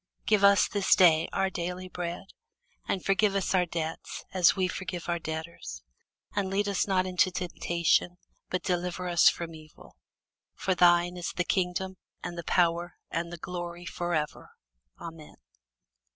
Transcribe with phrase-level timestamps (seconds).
[0.25, 2.25] Give us this day our daily bread.
[2.87, 5.83] And forgive us our debts, as we forgive our debtors.
[6.35, 8.17] And lead us not into temptation,
[8.49, 9.97] but deliver us from evil:
[10.55, 14.49] For thine is the kingdom, and the power, and the glory, for ever.
[14.99, 15.35] Amen.